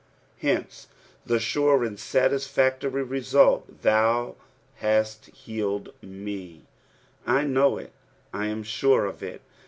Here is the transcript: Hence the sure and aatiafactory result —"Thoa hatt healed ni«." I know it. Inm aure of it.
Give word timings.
Hence 0.39 0.87
the 1.27 1.39
sure 1.39 1.83
and 1.83 1.95
aatiafactory 1.95 3.07
result 3.07 3.67
—"Thoa 3.83 4.33
hatt 4.77 5.29
healed 5.31 5.93
ni«." 6.01 6.63
I 7.27 7.43
know 7.43 7.77
it. 7.77 7.93
Inm 8.33 8.63
aure 8.63 9.07
of 9.07 9.21
it. 9.21 9.43